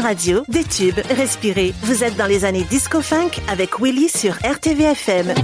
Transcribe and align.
radio, 0.00 0.44
des 0.48 0.64
tubes, 0.64 1.00
respirez. 1.10 1.72
Vous 1.82 2.04
êtes 2.04 2.16
dans 2.16 2.26
les 2.26 2.44
années 2.44 2.64
disco-funk 2.64 3.30
avec 3.48 3.80
Willy 3.80 4.08
sur 4.08 4.34
RTVFM. 4.44 5.34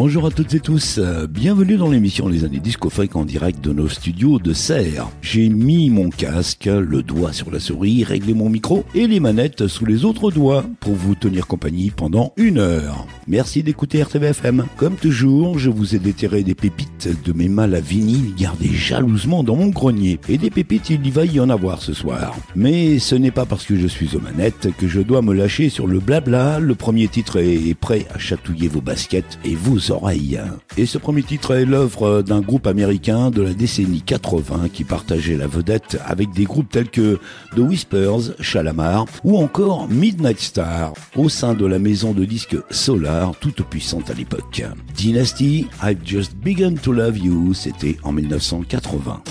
Bonjour 0.00 0.26
à 0.26 0.30
toutes 0.30 0.54
et 0.54 0.60
tous, 0.60 0.98
euh, 0.98 1.26
bienvenue 1.26 1.76
dans 1.76 1.90
l'émission 1.90 2.28
Les 2.28 2.44
années 2.44 2.60
Disco 2.60 2.88
Funk 2.88 3.08
en 3.14 3.24
direct 3.24 3.60
de 3.60 3.72
nos 3.72 3.88
studios 3.88 4.38
de 4.38 4.52
Serre. 4.52 5.08
J'ai 5.22 5.48
mis 5.48 5.90
mon 5.90 6.08
casque, 6.08 6.66
le 6.66 7.02
doigt 7.02 7.32
sur 7.32 7.50
la 7.50 7.58
souris, 7.58 8.04
réglé 8.04 8.32
mon 8.32 8.48
micro 8.48 8.84
et 8.94 9.08
les 9.08 9.18
manettes 9.18 9.66
sous 9.66 9.86
les 9.86 10.04
autres 10.04 10.30
doigts 10.30 10.64
pour 10.78 10.94
vous 10.94 11.16
tenir 11.16 11.48
compagnie 11.48 11.90
pendant 11.90 12.32
une 12.36 12.58
heure. 12.58 13.08
Merci 13.26 13.64
d'écouter 13.64 14.00
RTVFM. 14.00 14.66
Comme 14.76 14.94
toujours, 14.94 15.58
je 15.58 15.68
vous 15.68 15.96
ai 15.96 15.98
déterré 15.98 16.44
des 16.44 16.54
pépites 16.54 17.08
de 17.24 17.32
mes 17.32 17.48
mâles 17.48 17.74
à 17.74 17.80
vinyle 17.80 18.36
gardés 18.36 18.72
jalousement 18.72 19.42
dans 19.42 19.56
mon 19.56 19.66
grenier. 19.66 20.20
Et 20.28 20.38
des 20.38 20.50
pépites, 20.50 20.90
il 20.90 21.04
y 21.04 21.10
va 21.10 21.24
y 21.24 21.40
en 21.40 21.50
avoir 21.50 21.82
ce 21.82 21.92
soir. 21.92 22.36
Mais 22.54 23.00
ce 23.00 23.16
n'est 23.16 23.32
pas 23.32 23.46
parce 23.46 23.64
que 23.64 23.76
je 23.76 23.88
suis 23.88 24.14
aux 24.14 24.20
manettes 24.20 24.68
que 24.78 24.86
je 24.86 25.00
dois 25.00 25.22
me 25.22 25.34
lâcher 25.34 25.70
sur 25.70 25.88
le 25.88 25.98
blabla. 25.98 26.60
Le 26.60 26.76
premier 26.76 27.08
titre 27.08 27.40
est 27.40 27.74
prêt 27.74 28.06
à 28.14 28.18
chatouiller 28.20 28.68
vos 28.68 28.80
baskets 28.80 29.40
et 29.44 29.56
vos 29.88 29.94
oreilles. 29.94 30.40
Et 30.76 30.86
ce 30.86 30.98
premier 30.98 31.22
titre 31.22 31.54
est 31.54 31.64
l'œuvre 31.64 32.22
d'un 32.22 32.40
groupe 32.40 32.66
américain 32.66 33.30
de 33.30 33.42
la 33.42 33.54
décennie 33.54 34.02
80 34.02 34.68
qui 34.72 34.84
partageait 34.84 35.36
la 35.36 35.46
vedette 35.46 35.98
avec 36.04 36.32
des 36.32 36.44
groupes 36.44 36.70
tels 36.70 36.90
que 36.90 37.18
The 37.54 37.58
Whispers, 37.58 38.34
Shalamar 38.40 39.06
ou 39.24 39.38
encore 39.38 39.88
Midnight 39.88 40.40
Star 40.40 40.92
au 41.16 41.28
sein 41.28 41.54
de 41.54 41.66
la 41.66 41.78
maison 41.78 42.12
de 42.12 42.24
disques 42.24 42.56
Solar 42.70 43.34
toute 43.40 43.62
puissante 43.62 44.10
à 44.10 44.14
l'époque. 44.14 44.62
Dynasty, 44.94 45.66
I've 45.82 45.98
Just 46.04 46.36
Begun 46.36 46.74
to 46.74 46.92
Love 46.92 47.18
You, 47.18 47.54
c'était 47.54 47.96
en 48.02 48.12
1980. 48.12 49.22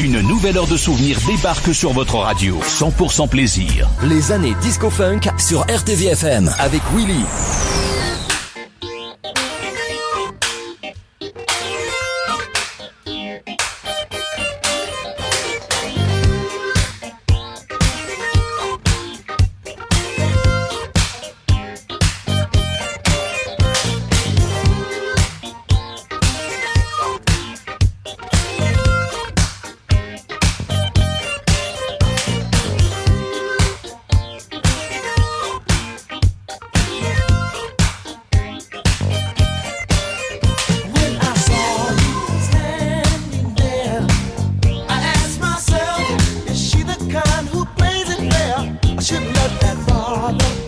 Une 0.00 0.20
nouvelle 0.20 0.58
heure 0.58 0.66
de 0.66 0.76
souvenirs 0.76 1.18
débarque 1.26 1.74
sur 1.74 1.92
votre 1.92 2.16
radio. 2.16 2.58
100% 2.60 3.28
plaisir. 3.28 3.88
Les 4.04 4.30
années 4.30 4.54
disco 4.60 4.90
funk 4.90 5.20
sur 5.38 5.60
RTVFM 5.62 6.50
avec 6.58 6.82
Willy. 6.94 7.24
Father. 50.16 50.65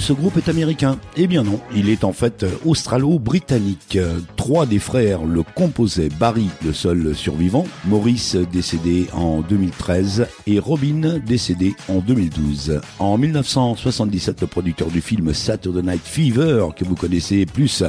Ce 0.00 0.12
groupe 0.14 0.38
est 0.38 0.48
américain. 0.48 0.98
Eh 1.16 1.26
bien 1.26 1.42
non, 1.42 1.60
il 1.74 1.90
est 1.90 2.04
en 2.04 2.12
fait 2.12 2.46
australo-britannique. 2.64 3.98
Trois 4.36 4.64
des 4.64 4.78
frères 4.78 5.24
le 5.24 5.42
composaient. 5.42 6.08
Barry, 6.08 6.48
le 6.64 6.72
seul 6.72 7.14
survivant, 7.14 7.66
Maurice, 7.84 8.34
décédé 8.34 9.06
en 9.12 9.42
2013, 9.42 10.26
et 10.46 10.58
Robin, 10.58 11.18
décédé 11.24 11.74
en 11.88 11.98
2012. 11.98 12.80
En 12.98 13.18
1977, 13.18 14.40
le 14.40 14.46
producteur 14.46 14.88
du 14.88 15.02
film 15.02 15.34
Saturday 15.34 15.82
Night 15.82 16.02
Fever, 16.02 16.68
que 16.74 16.84
vous 16.84 16.94
connaissez 16.96 17.44
plus 17.44 17.84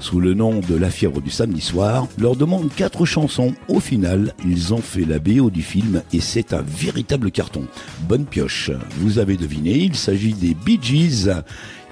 sous 0.00 0.18
le 0.18 0.34
nom 0.34 0.60
de 0.60 0.74
La 0.74 0.90
fièvre 0.90 1.20
du 1.20 1.30
samedi 1.30 1.60
soir, 1.60 2.08
leur 2.18 2.34
demande 2.34 2.70
quatre 2.74 3.04
chansons. 3.04 3.54
Au 3.68 3.80
final, 3.80 4.34
ils 4.44 4.74
ont 4.74 4.80
fait 4.80 5.04
la 5.04 5.18
BO 5.18 5.50
du 5.50 5.62
film 5.62 6.02
et 6.12 6.20
c'est 6.20 6.52
un 6.52 6.62
véritable 6.62 7.30
carton. 7.30 7.66
Bonne 8.08 8.24
pioche. 8.24 8.70
Vous 8.98 9.18
avez 9.18 9.36
deviné, 9.36 9.72
il 9.72 9.94
s'agit 9.94 10.32
des 10.32 10.54
Bee 10.54 10.78
Gees. 10.80 11.30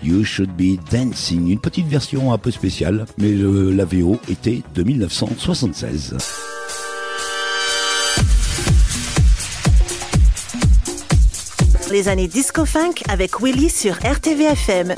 You 0.02 0.25
Should 0.25 0.50
Be 0.56 0.78
Dancing, 0.90 1.50
une 1.50 1.60
petite 1.60 1.88
version 1.88 2.32
un 2.32 2.38
peu 2.38 2.50
spéciale, 2.50 3.05
mais 3.19 3.32
la 3.32 3.84
VO 3.84 4.19
était 4.28 4.62
de 4.75 4.82
1976. 4.82 6.16
Les 11.90 12.08
années 12.08 12.28
disco 12.28 12.64
funk 12.64 13.02
avec 13.08 13.40
Willy 13.40 13.70
sur 13.70 13.94
RTVFM. 13.94 14.94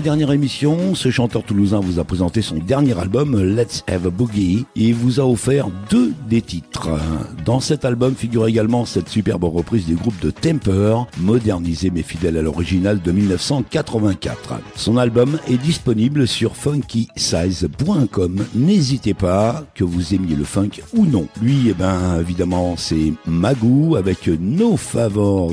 la 0.00 0.04
dernière 0.04 0.32
émission, 0.32 0.94
ce 0.94 1.10
chanteur 1.10 1.42
toulousain 1.42 1.78
vous 1.78 1.98
a 1.98 2.04
présenté 2.04 2.40
son 2.40 2.56
dernier 2.56 2.98
album 2.98 3.38
Let's 3.38 3.84
Have 3.86 4.06
a 4.06 4.10
Boogie 4.10 4.64
et 4.74 4.94
vous 4.94 5.20
a 5.20 5.26
offert 5.26 5.68
deux 5.90 6.14
des 6.26 6.40
titres. 6.40 6.69
Hein. 6.88 6.98
Dans 7.44 7.60
cet 7.60 7.84
album 7.84 8.14
figure 8.14 8.46
également 8.46 8.84
cette 8.84 9.08
superbe 9.08 9.44
reprise 9.44 9.86
du 9.86 9.94
groupe 9.94 10.18
de 10.20 10.30
Temper, 10.30 11.06
modernisé 11.18 11.90
mais 11.90 12.02
fidèle 12.02 12.36
à 12.36 12.42
l'original 12.42 13.00
de 13.00 13.12
1984. 13.12 14.60
Son 14.76 14.96
album 14.96 15.38
est 15.48 15.56
disponible 15.56 16.26
sur 16.26 16.56
funkysize.com. 16.56 18.44
N'hésitez 18.54 19.14
pas, 19.14 19.64
que 19.74 19.84
vous 19.84 20.14
aimiez 20.14 20.36
le 20.36 20.44
funk 20.44 20.82
ou 20.94 21.06
non. 21.06 21.26
Lui, 21.40 21.68
eh 21.68 21.74
ben, 21.74 22.18
évidemment, 22.20 22.74
c'est 22.76 23.12
Magoo 23.26 23.96
avec 23.96 24.28
No 24.28 24.76
Favors. 24.76 25.50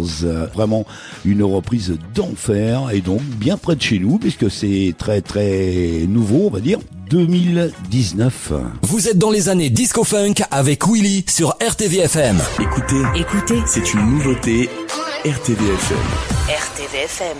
Vraiment 0.54 0.86
une 1.26 1.44
reprise 1.44 1.98
d'enfer 2.14 2.90
et 2.92 3.02
donc 3.02 3.22
bien 3.22 3.58
près 3.58 3.76
de 3.76 3.82
chez 3.82 4.00
nous 4.00 4.18
puisque 4.18 4.50
c'est 4.50 4.94
très 4.98 5.22
très 5.22 6.06
nouveau, 6.08 6.48
on 6.48 6.52
va 6.52 6.60
dire. 6.60 6.80
2019. 7.10 8.54
Vous 8.84 9.08
êtes 9.08 9.18
dans 9.18 9.32
les 9.32 9.50
années 9.50 9.70
disco 9.70 10.04
funk 10.04 10.36
avec 10.52 10.88
Willy 10.88 11.26
sur 11.28 11.58
RTVFM. 11.62 12.38
Écoutez, 12.60 13.02
écoutez, 13.16 13.62
c'est 13.66 13.94
une 13.94 14.12
nouveauté 14.12 14.70
RTVFM. 15.26 15.98
RTVFM. 16.48 17.38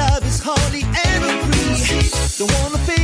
love 0.00 0.24
is 0.24 0.40
hardly 0.42 0.82
ever 1.12 1.32
free. 1.44 2.08
Don't 2.38 2.52
wanna 2.62 2.78
feel 2.86 2.99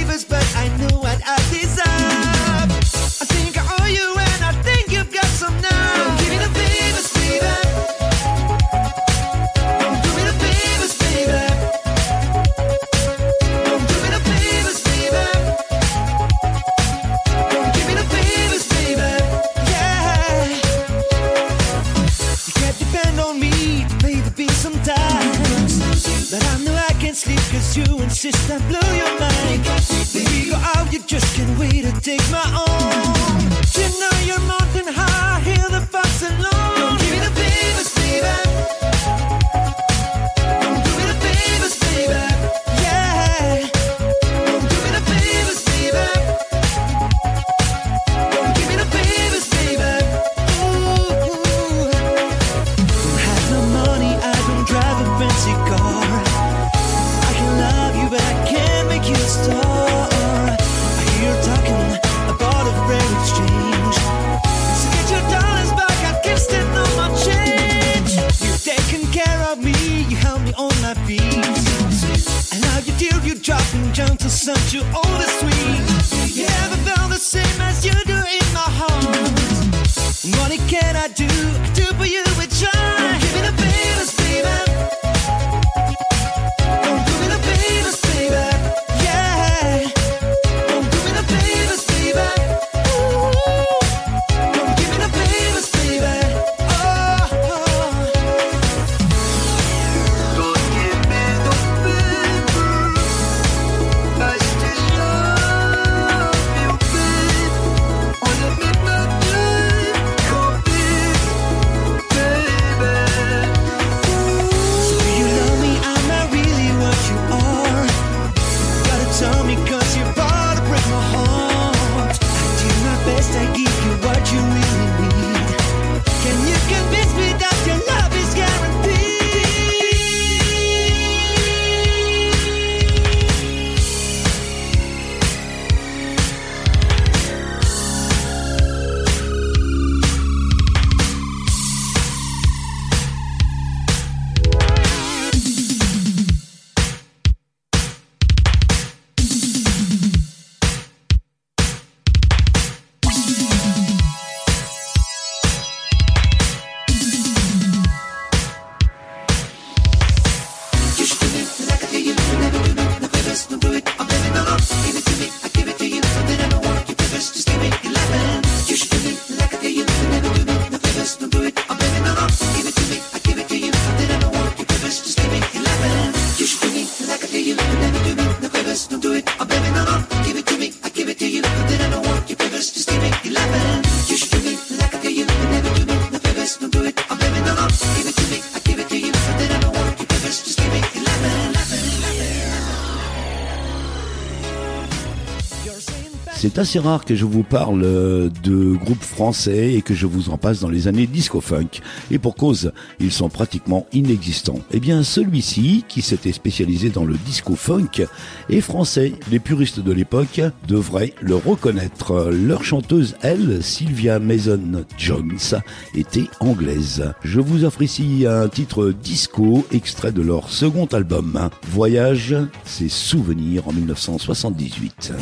C'est 196.56 196.62
assez 196.62 196.78
rare 196.78 197.04
que 197.04 197.14
je 197.14 197.26
vous 197.26 197.42
parle 197.42 197.82
euh, 197.84 198.30
de 198.42 198.73
groupes 198.76 199.02
français 199.02 199.75
et 199.75 199.82
que 199.82 199.92
je 199.92 200.06
vous 200.06 200.30
en 200.30 200.38
passe 200.38 200.60
dans 200.60 200.71
les 200.71 200.88
années 200.88 201.06
disco-funk. 201.06 201.82
Et 202.10 202.19
pour 202.19 202.34
cause, 202.34 202.73
ils 202.99 203.12
sont 203.12 203.28
pratiquement 203.28 203.86
inexistants. 203.92 204.60
Eh 204.73 204.80
bien, 204.80 205.02
celui-ci, 205.02 205.84
qui 205.86 206.00
s'était 206.00 206.32
spécialisé 206.32 206.88
dans 206.88 207.04
le 207.04 207.19
disco-funk, 207.26 208.06
est 208.49 208.62
français. 208.62 209.12
Les 209.30 209.38
puristes 209.38 209.80
de 209.80 209.92
l'époque 209.92 210.40
devraient 210.66 211.12
le 211.21 211.34
reconnaître. 211.34 212.30
Leur 212.30 212.64
chanteuse, 212.64 213.16
elle, 213.21 213.62
Sylvia 213.62 214.19
Mason-Jones, 214.19 215.60
était 215.95 216.30
anglaise. 216.40 217.12
Je 217.23 217.40
vous 217.40 217.66
offre 217.66 217.82
ici 217.82 218.25
un 218.26 218.49
titre 218.49 218.95
disco, 219.02 219.66
extrait 219.73 220.12
de 220.12 220.23
leur 220.23 220.49
second 220.49 220.86
album. 220.86 221.50
Voyage, 221.69 222.34
ses 222.64 222.88
souvenirs 222.88 223.69
en 223.69 223.75
1978. 223.75 225.12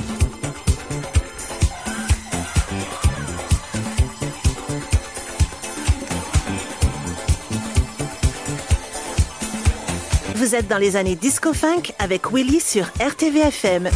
Dans 10.63 10.79
les 10.79 10.97
années 10.97 11.17
disco-funk 11.17 11.93
avec 11.99 12.31
Willy 12.33 12.61
sur 12.61 12.85
RTVFM. 13.01 13.91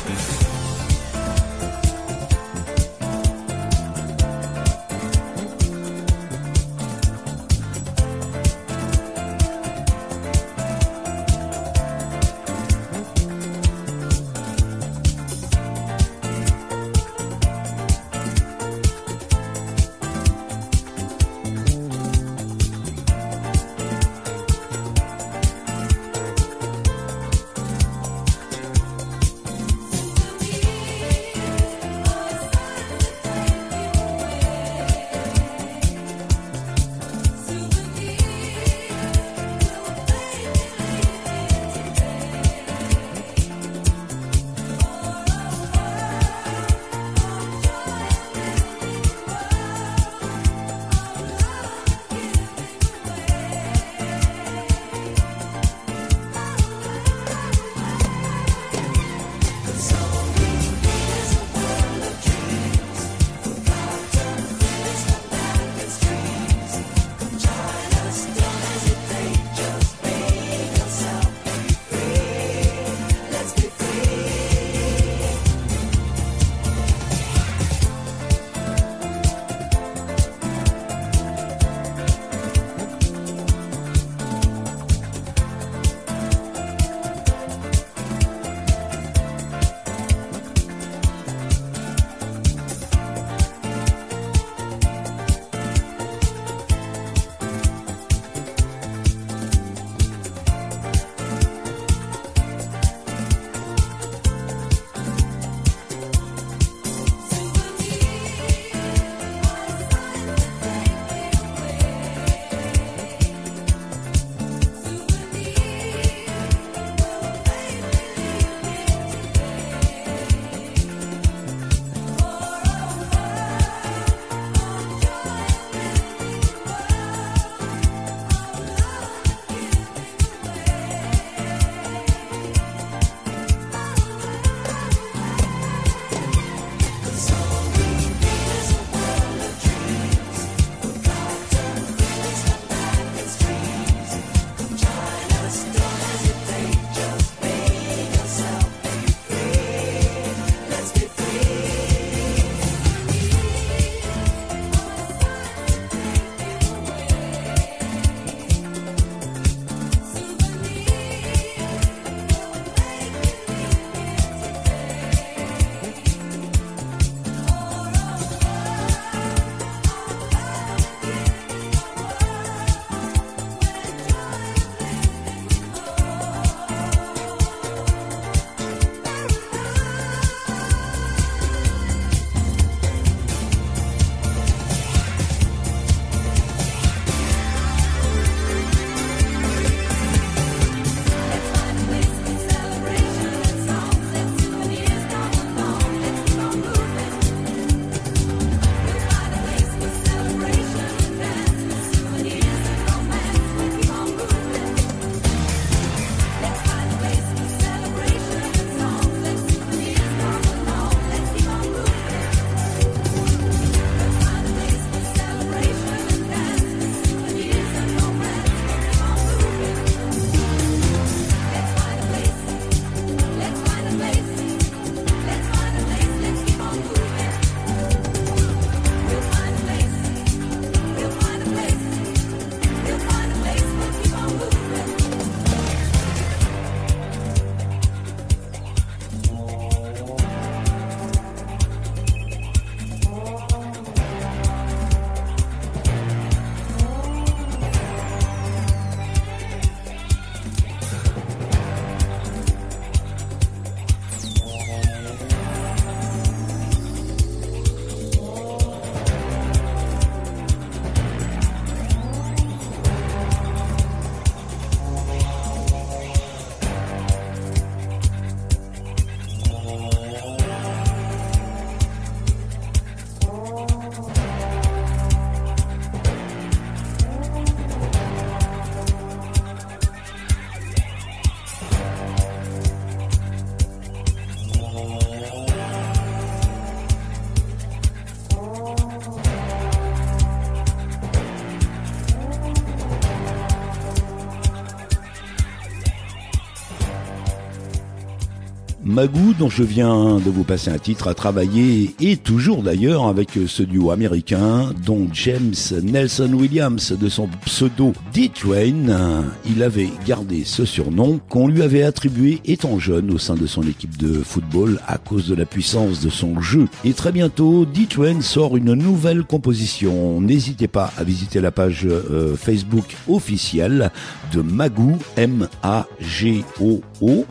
Dont 299.07 299.49
je 299.49 299.63
viens 299.63 300.17
de 300.17 300.29
vous 300.29 300.43
passer 300.43 300.71
un 300.71 300.79
titre, 300.79 301.07
a 301.07 301.15
travaillé, 301.15 301.95
et 302.01 302.17
toujours 302.17 302.65
d'ailleurs, 302.65 303.07
avec 303.07 303.39
ce 303.47 303.63
duo 303.63 303.93
américain, 303.93 304.73
dont 304.85 305.07
James 305.13 305.55
Nelson 305.85 306.33
Williams, 306.33 306.93
de 306.99 307.09
son 307.09 307.29
pseudo 307.45 307.93
D-Train, 308.19 309.23
il 309.47 309.63
avait 309.63 309.91
gardé 310.05 310.43
ce 310.45 310.65
surnom 310.65 311.21
qu'on 311.29 311.47
lui 311.47 311.63
avait 311.63 311.85
attribué 311.85 312.41
étant 312.45 312.81
jeune 312.81 313.13
au 313.13 313.19
sein 313.19 313.37
de 313.37 313.47
son 313.47 313.63
équipe 313.63 313.97
de 313.97 314.25
football 314.25 314.81
à 314.89 314.99
cause 314.99 315.29
de 315.29 315.37
la 315.37 315.45
puissance 315.45 316.01
de 316.01 316.11
son 316.11 316.41
jeu. 316.41 316.67
Et 316.85 316.95
très 316.95 317.13
bientôt, 317.13 317.65
D-Train 317.65 318.21
sort 318.21 318.57
une 318.57 318.75
nouvelle 318.75 319.23
composition. 319.23 320.21
N'hésitez 320.21 320.67
pas 320.67 320.93
à 320.99 321.05
visiter 321.05 321.41
la 321.41 321.53
page 321.53 321.87
euh, 321.87 322.35
Facebook 322.35 322.97
officielle 323.09 323.93
de 324.33 324.43
Magoo, 324.43 324.99
M-A-G-O-O, 325.17 325.85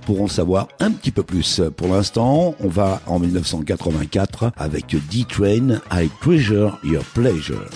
pour 0.06 0.22
en 0.22 0.28
savoir 0.28 0.70
un 0.80 0.92
petit 0.92 1.12
peu 1.12 1.24
plus. 1.24 1.60
Pour 1.76 1.90
l'instant, 1.90 2.56
on 2.62 2.70
va 2.70 3.02
en 3.08 3.20
1984 3.20 4.54
avec 4.56 4.96
D-Train, 5.12 5.82
I 5.92 6.10
Treasure 6.22 6.80
Your 6.86 7.04
Pleasure. 7.14 7.68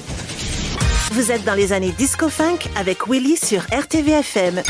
Vous 1.12 1.30
êtes 1.30 1.43
dans 1.43 1.56
les 1.56 1.74
années 1.74 1.91
disco 1.91 2.30
funk 2.30 2.60
avec 2.78 3.06
Willy 3.10 3.36
sur 3.36 3.63
RTVFM. 3.63 4.62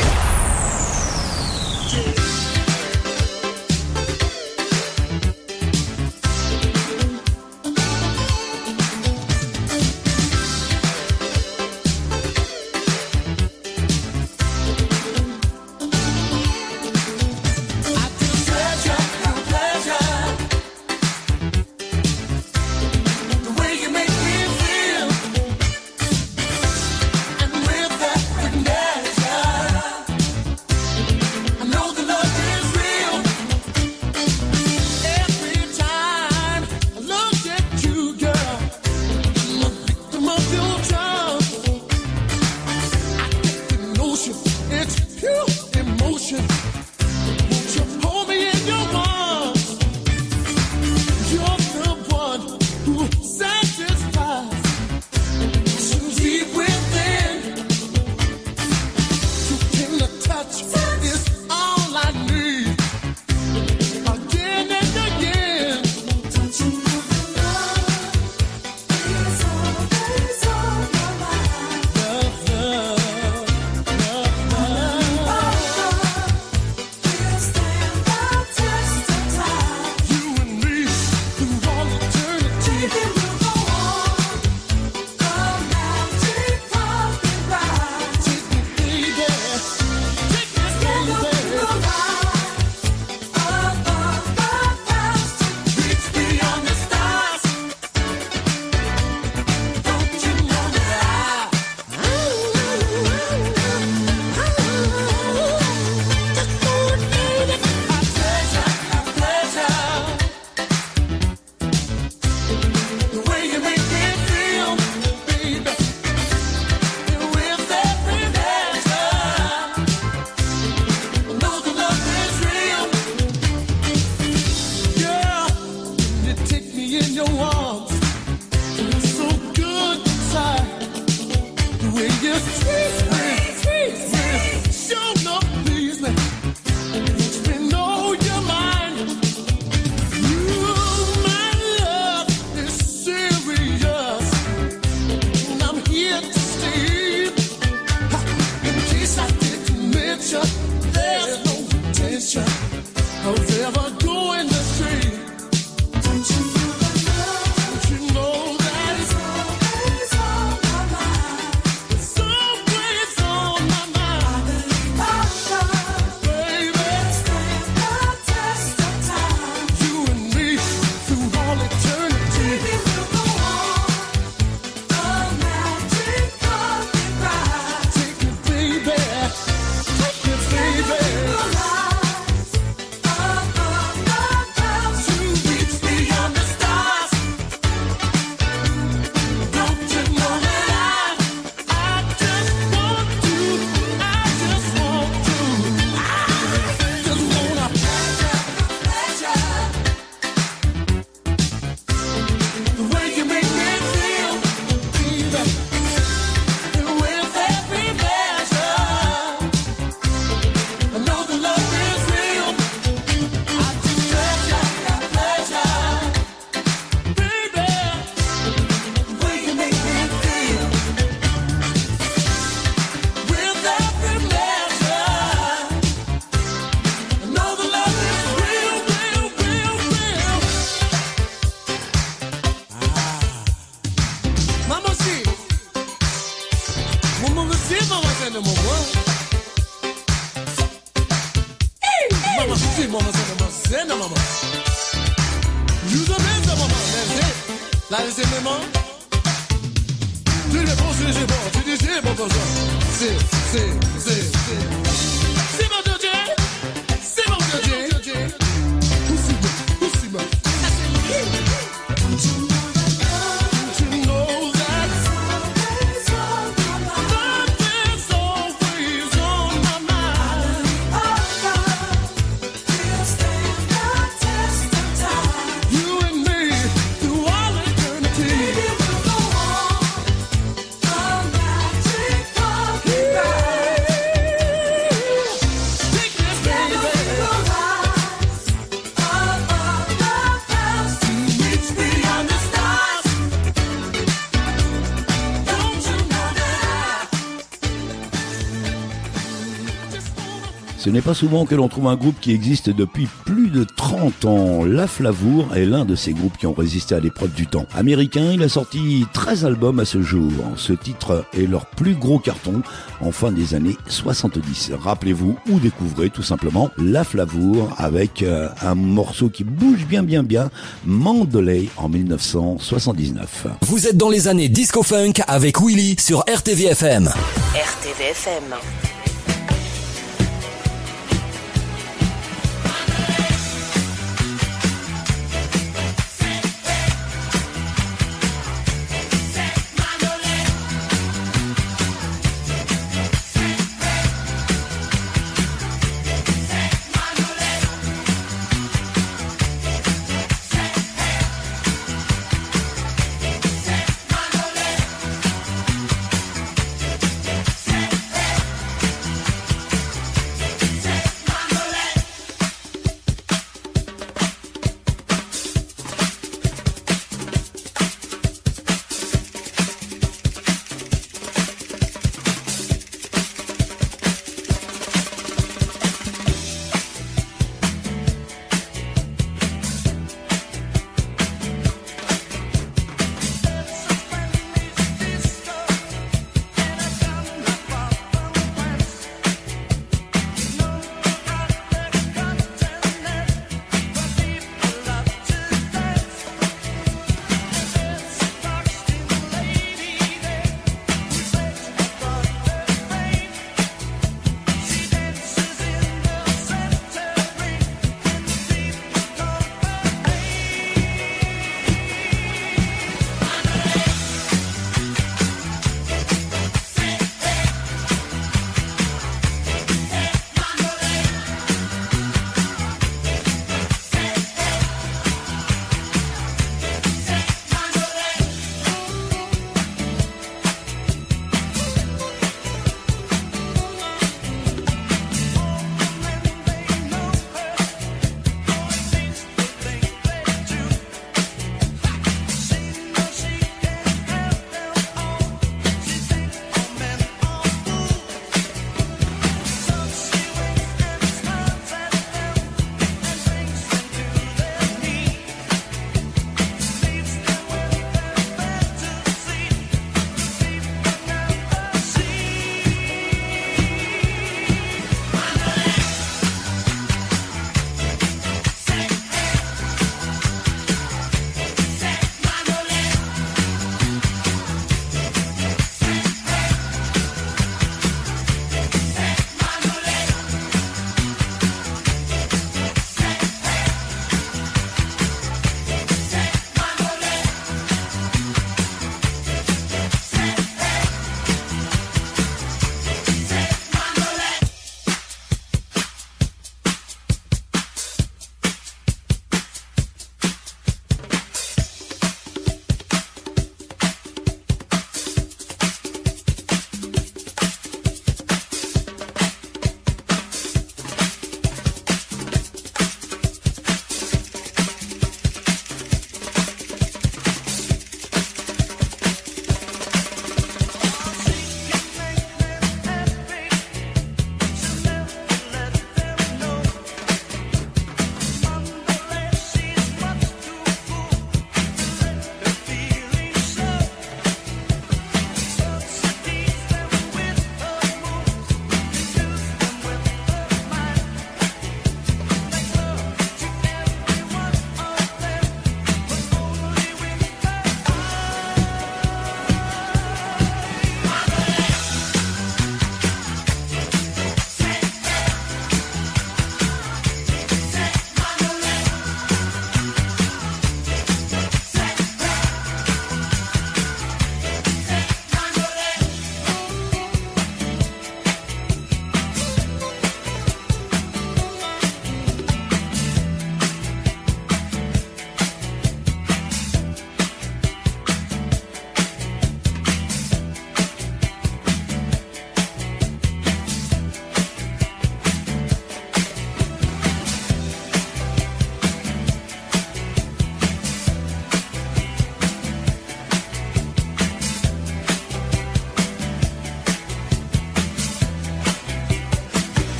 N'est 300.92 301.00
pas 301.00 301.14
souvent 301.14 301.46
que 301.46 301.54
l'on 301.54 301.68
trouve 301.68 301.86
un 301.88 301.96
groupe 301.96 302.20
qui 302.20 302.32
existe 302.32 302.68
depuis 302.68 303.08
plus 303.24 303.48
de 303.48 303.64
30 303.64 304.24
ans. 304.26 304.64
La 304.64 304.86
Flavour 304.86 305.56
est 305.56 305.64
l'un 305.64 305.84
de 305.84 305.94
ces 305.94 306.12
groupes 306.12 306.36
qui 306.36 306.46
ont 306.46 306.52
résisté 306.52 306.94
à 306.94 307.00
l'épreuve 307.00 307.32
du 307.32 307.46
temps. 307.46 307.66
Américain, 307.74 308.30
il 308.32 308.42
a 308.42 308.48
sorti 308.48 309.06
13 309.12 309.46
albums 309.46 309.80
à 309.80 309.84
ce 309.84 310.02
jour. 310.02 310.30
Ce 310.56 310.72
titre 310.74 311.24
est 311.32 311.46
leur 311.46 311.66
plus 311.66 311.94
gros 311.94 312.18
carton 312.18 312.62
en 313.00 313.10
fin 313.10 313.32
des 313.32 313.54
années 313.54 313.76
70. 313.88 314.72
Rappelez-vous 314.78 315.38
ou 315.48 315.58
découvrez 315.60 316.10
tout 316.10 316.22
simplement 316.22 316.70
La 316.76 317.04
Flavour 317.04 317.74
avec 317.78 318.22
euh, 318.22 318.48
un 318.60 318.74
morceau 318.74 319.30
qui 319.30 319.44
bouge 319.44 319.86
bien 319.86 320.02
bien 320.02 320.22
bien, 320.22 320.50
Mandalay 320.84 321.68
en 321.78 321.88
1979. 321.88 323.46
Vous 323.62 323.86
êtes 323.86 323.96
dans 323.96 324.10
les 324.10 324.28
années 324.28 324.48
disco 324.48 324.82
funk 324.82 325.14
avec 325.26 325.60
Willy 325.60 325.96
sur 325.98 326.20
RTVFM. 326.28 327.08
RTVFM. 327.54 329.01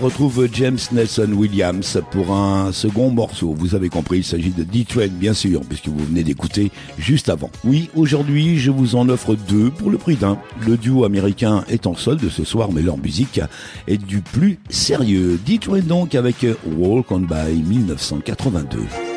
Retrouve 0.00 0.48
James 0.54 0.78
Nelson 0.92 1.30
Williams 1.34 2.00
pour 2.10 2.32
un 2.32 2.72
second 2.72 3.10
morceau. 3.10 3.54
Vous 3.56 3.74
avez 3.74 3.90
compris, 3.90 4.18
il 4.18 4.24
s'agit 4.24 4.50
de 4.50 4.62
D-Train, 4.62 5.08
bien 5.08 5.34
sûr, 5.34 5.60
puisque 5.60 5.88
vous 5.88 6.04
venez 6.04 6.22
d'écouter 6.22 6.70
juste 6.98 7.28
avant. 7.28 7.50
Oui, 7.64 7.90
aujourd'hui, 7.94 8.58
je 8.58 8.70
vous 8.70 8.96
en 8.96 9.08
offre 9.08 9.34
deux 9.34 9.70
pour 9.70 9.90
le 9.90 9.98
prix 9.98 10.16
d'un. 10.16 10.38
Le 10.66 10.76
duo 10.76 11.04
américain 11.04 11.64
est 11.68 11.86
en 11.86 11.94
solde 11.94 12.28
ce 12.30 12.44
soir, 12.44 12.70
mais 12.72 12.82
leur 12.82 12.96
musique 12.96 13.40
est 13.86 13.98
du 13.98 14.20
plus 14.22 14.58
sérieux. 14.70 15.38
D-Train 15.44 15.80
donc 15.80 16.14
avec 16.14 16.46
Walk 16.76 17.10
on 17.10 17.20
By 17.20 17.62
1982. 17.62 19.09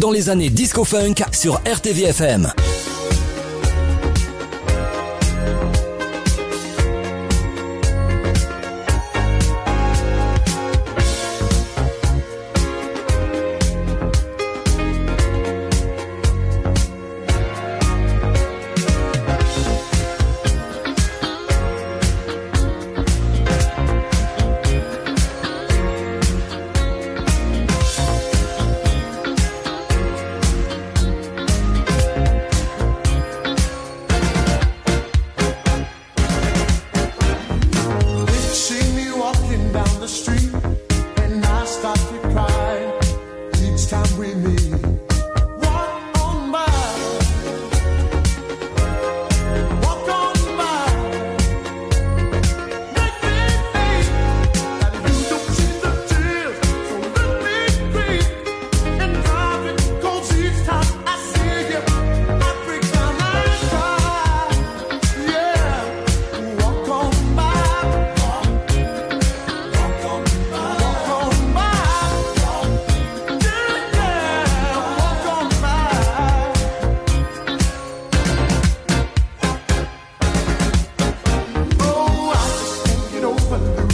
Dans 0.00 0.10
les 0.10 0.30
années 0.30 0.48
disco 0.48 0.84
funk 0.84 1.16
sur 1.32 1.60
RTVFM. 1.66 2.52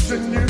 and 0.09 0.33
you 0.33 0.46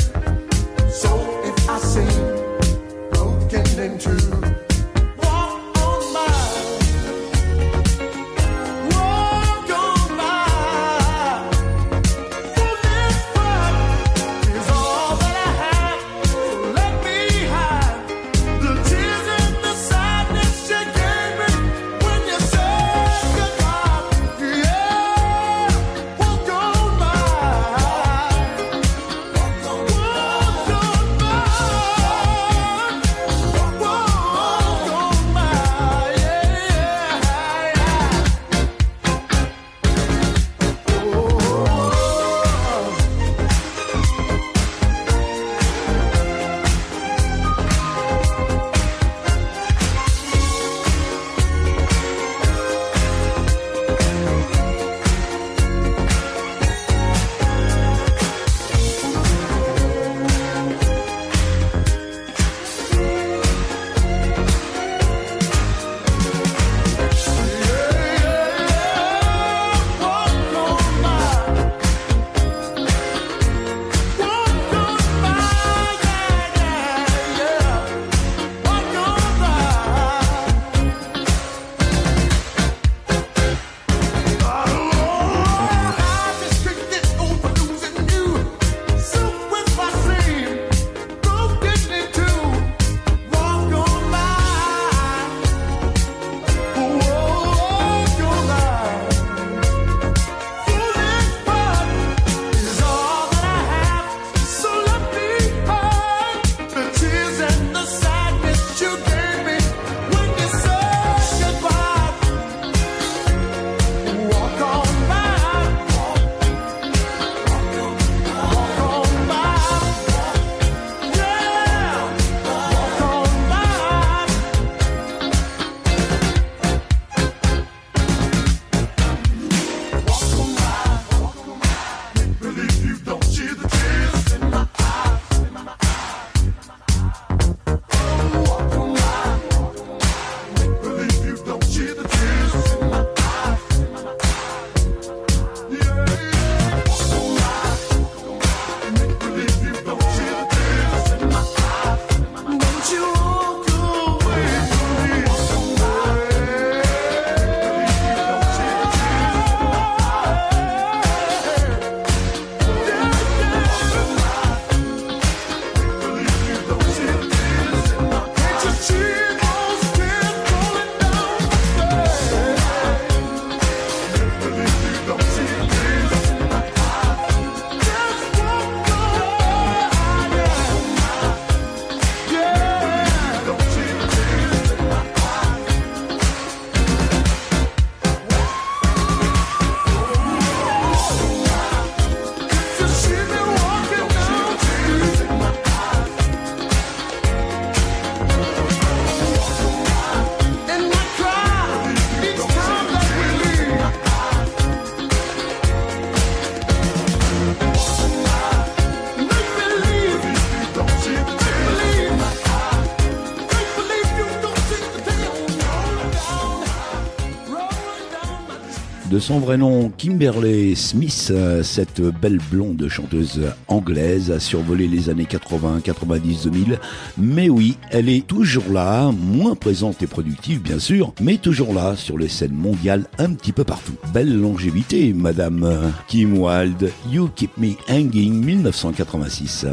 son 219.27 219.39
vrai 219.39 219.57
nom, 219.57 219.89
Kimberly 219.89 220.73
Smith, 220.77 221.33
cette 221.61 221.99
belle 221.99 222.39
blonde 222.49 222.87
chanteuse 222.87 223.41
anglaise 223.67 224.31
a 224.31 224.39
survolé 224.39 224.87
les 224.87 225.09
années 225.09 225.25
80, 225.25 225.81
90, 225.83 226.43
2000. 226.43 226.79
Mais 227.17 227.49
oui, 227.49 227.75
elle 227.91 228.07
est 228.07 228.25
toujours 228.25 228.71
là, 228.71 229.11
moins 229.11 229.55
présente 229.55 230.01
et 230.01 230.07
productive 230.07 230.61
bien 230.61 230.79
sûr, 230.79 231.13
mais 231.19 231.35
toujours 231.35 231.73
là 231.73 231.97
sur 231.97 232.17
les 232.17 232.29
scènes 232.29 232.53
mondiales 232.53 233.03
un 233.17 233.33
petit 233.33 233.51
peu 233.51 233.65
partout. 233.65 233.95
Belle 234.13 234.33
longévité, 234.33 235.11
madame 235.11 235.91
Kim 236.07 236.37
Wilde, 236.37 236.89
You 237.11 237.29
Keep 237.35 237.57
Me 237.57 237.73
Hanging 237.89 238.45
1986. 238.45 239.65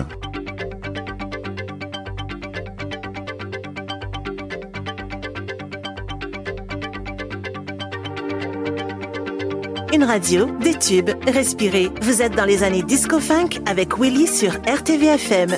Radio, 10.05 10.47
des 10.61 10.75
tubes, 10.75 11.11
respirez. 11.27 11.91
Vous 12.03 12.21
êtes 12.21 12.35
dans 12.35 12.45
les 12.45 12.63
années 12.63 12.83
disco-funk 12.83 13.61
avec 13.67 13.99
Willy 13.99 14.27
sur 14.27 14.53
RTVFM. 14.67 15.57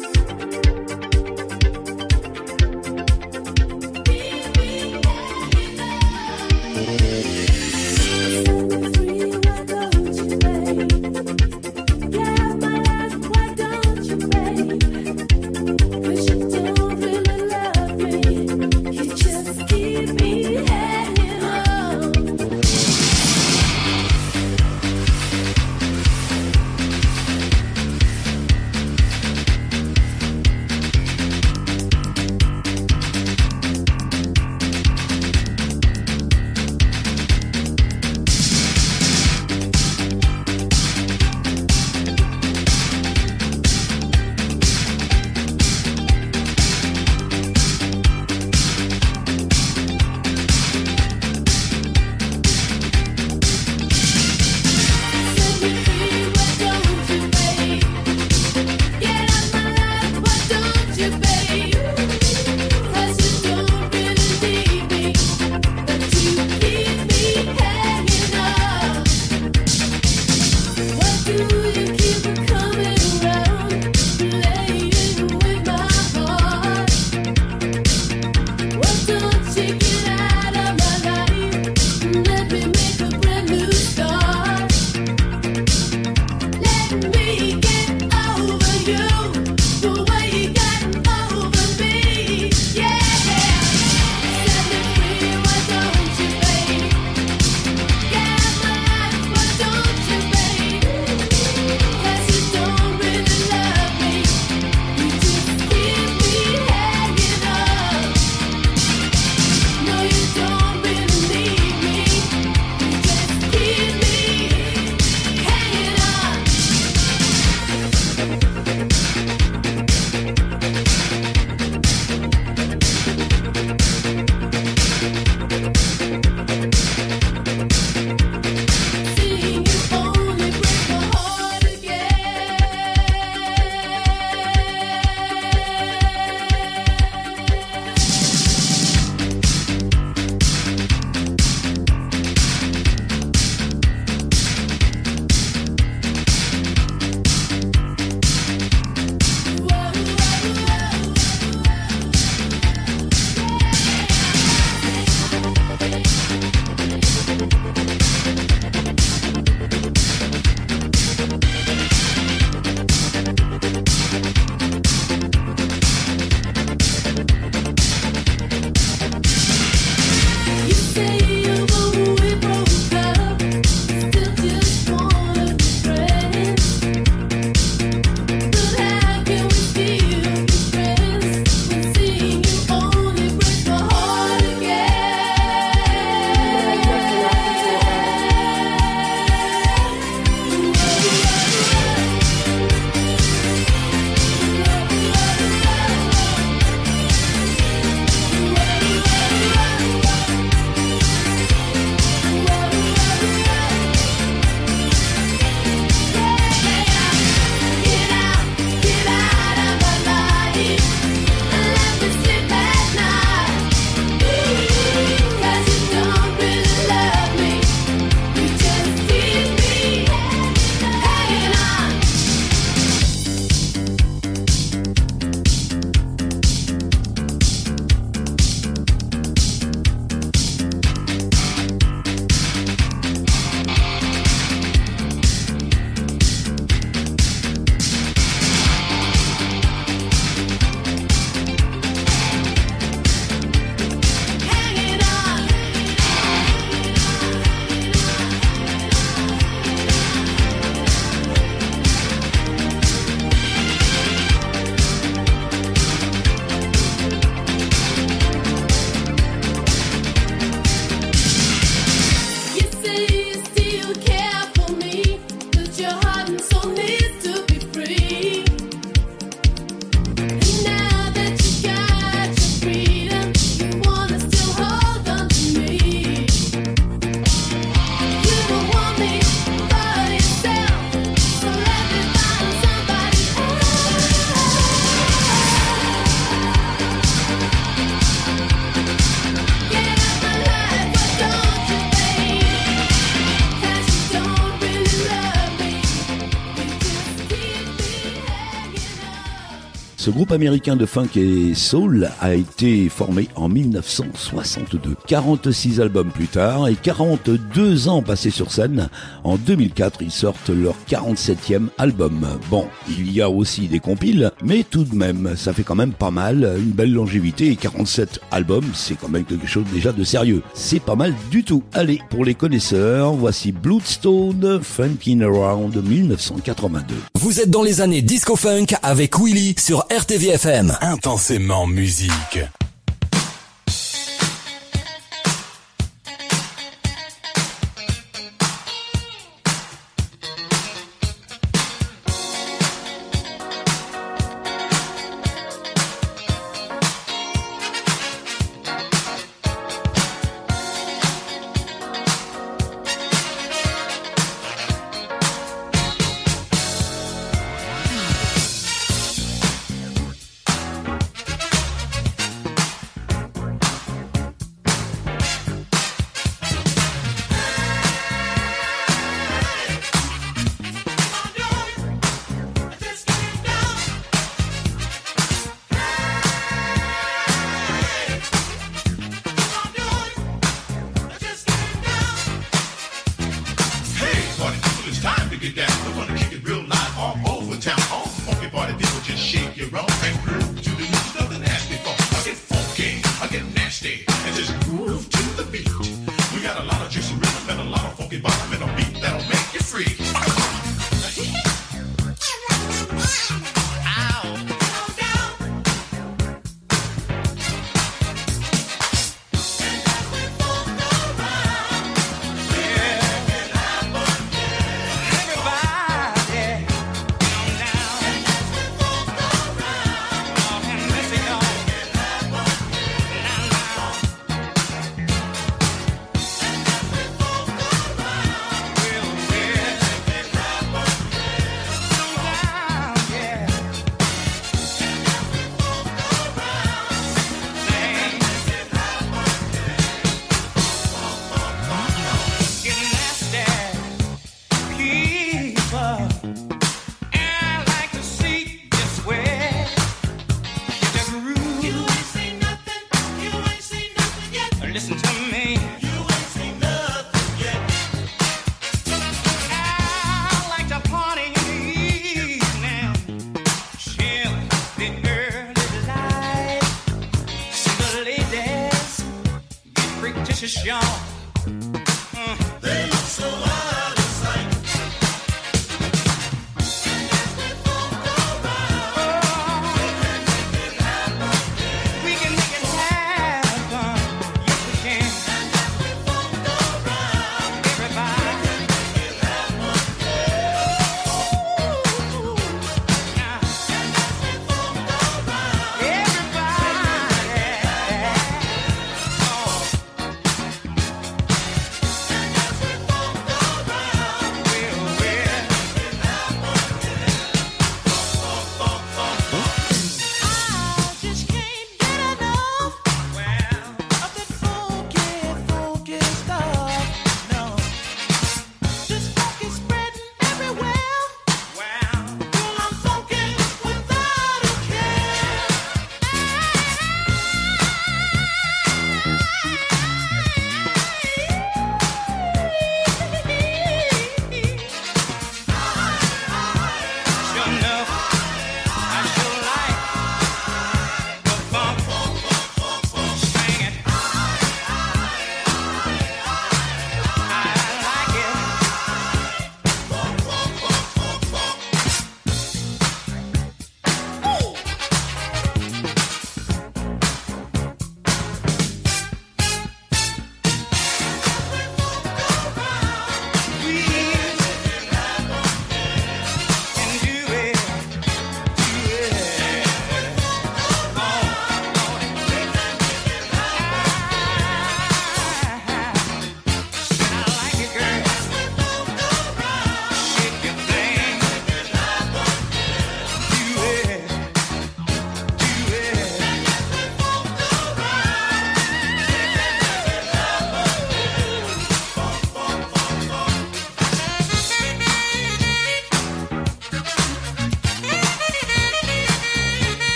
Groupe 300.16 300.32
américain 300.32 300.76
de 300.76 300.86
funk 300.86 301.10
et 301.16 301.52
soul 301.54 302.08
a 302.22 302.34
été 302.34 302.88
formé 302.88 303.28
en 303.34 303.50
1962. 303.50 304.96
46 305.06 305.78
albums 305.78 306.08
plus 306.08 306.26
tard 306.26 306.68
et 306.68 306.74
42 306.74 307.88
ans 307.88 308.00
passés 308.00 308.30
sur 308.30 308.50
scène, 308.50 308.88
en 309.24 309.36
2004, 309.36 310.00
ils 310.00 310.10
sortent 310.10 310.48
leur 310.48 310.74
47e 310.88 311.66
album. 311.76 312.26
Bon, 312.48 312.64
il 312.88 313.12
y 313.12 313.20
a 313.20 313.28
aussi 313.28 313.68
des 313.68 313.78
compiles, 313.78 314.30
mais 314.42 314.62
tout 314.62 314.84
de 314.84 314.94
même, 314.94 315.34
ça 315.36 315.52
fait 315.52 315.64
quand 315.64 315.74
même 315.74 315.92
pas 315.92 316.10
mal, 316.10 316.50
une 316.56 316.70
belle 316.70 316.94
longévité 316.94 317.48
et 317.48 317.56
47 317.56 318.20
albums, 318.30 318.70
c'est 318.72 318.94
quand 318.94 319.10
même 319.10 319.26
quelque 319.26 319.46
chose 319.46 319.66
déjà 319.70 319.92
de 319.92 320.02
sérieux. 320.02 320.42
C'est 320.54 320.80
pas 320.80 320.96
mal 320.96 321.12
du 321.30 321.44
tout. 321.44 321.62
Allez, 321.74 322.00
pour 322.08 322.24
les 322.24 322.34
connaisseurs, 322.34 323.12
voici 323.12 323.52
Bloodstone 323.52 324.60
Funkin' 324.62 325.20
Around 325.20 325.76
1982. 325.76 326.94
Vous 327.18 327.38
êtes 327.40 327.50
dans 327.50 327.62
les 327.62 327.82
années 327.82 328.00
disco 328.00 328.34
funk 328.34 328.76
avec 328.82 329.18
Willy 329.18 329.56
sur 329.58 329.84
RTVFM. 330.06 330.72
Intensément 330.82 331.66
musique. 331.66 332.38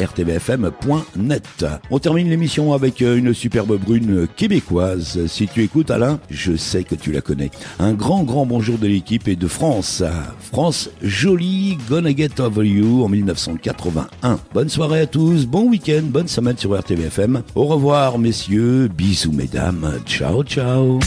rtvfm.net. 0.00 1.66
On 1.90 1.98
termine 1.98 2.30
l'émission 2.30 2.72
avec 2.72 3.02
une 3.02 3.34
brune 3.66 4.26
québécoise. 4.36 5.26
Si 5.26 5.46
tu 5.46 5.62
écoutes 5.62 5.90
Alain, 5.90 6.20
je 6.30 6.56
sais 6.56 6.84
que 6.84 6.94
tu 6.94 7.12
la 7.12 7.20
connais. 7.20 7.50
Un 7.78 7.92
grand 7.92 8.22
grand 8.22 8.46
bonjour 8.46 8.78
de 8.78 8.86
l'équipe 8.86 9.28
et 9.28 9.36
de 9.36 9.48
France. 9.48 10.02
France 10.40 10.90
jolie, 11.02 11.78
Gonna 11.88 12.14
Get 12.14 12.40
Over 12.40 12.66
You 12.66 13.04
en 13.04 13.08
1981. 13.08 14.38
Bonne 14.54 14.68
soirée 14.68 15.00
à 15.00 15.06
tous, 15.06 15.46
bon 15.46 15.68
week-end, 15.68 16.02
bonne 16.04 16.28
semaine 16.28 16.56
sur 16.56 16.78
RTVFM. 16.78 17.42
Au 17.54 17.64
revoir 17.64 18.18
messieurs, 18.18 18.88
bisous 18.88 19.32
mesdames, 19.32 20.00
ciao 20.06 20.42
ciao. 20.42 20.98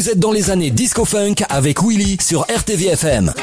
Vous 0.00 0.08
êtes 0.08 0.18
dans 0.18 0.32
les 0.32 0.50
années 0.50 0.70
disco 0.70 1.04
funk 1.04 1.44
avec 1.50 1.82
Willy 1.82 2.16
sur 2.22 2.46
RTVFM. 2.48 3.34